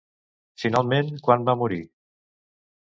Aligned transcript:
Finalment, 0.63 1.13
quan 1.29 1.47
va 1.51 1.57
morir? 1.63 1.81